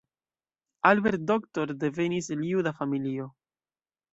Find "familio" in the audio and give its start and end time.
2.81-3.29